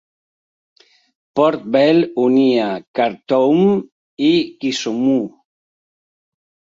Port 1.39 1.67
Bell 1.75 1.99
unia 2.23 2.69
Khartoum 2.99 3.61
i 4.29 4.31
Kisumu. 4.65 5.19